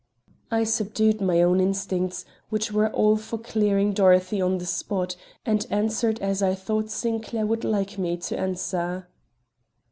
[0.49, 5.67] I subdued my own instincts, which were all for clearing Dorothy on the spot, and
[5.69, 9.07] answered as I thought Sinclair would like me to answer.